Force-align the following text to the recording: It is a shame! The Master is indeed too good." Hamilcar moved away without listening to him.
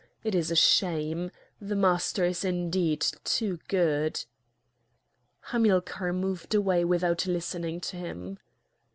It 0.23 0.33
is 0.33 0.49
a 0.49 0.55
shame! 0.55 1.29
The 1.59 1.75
Master 1.75 2.25
is 2.25 2.43
indeed 2.43 3.05
too 3.23 3.59
good." 3.67 4.25
Hamilcar 5.51 6.11
moved 6.11 6.55
away 6.55 6.83
without 6.83 7.27
listening 7.27 7.79
to 7.81 7.97
him. 7.97 8.39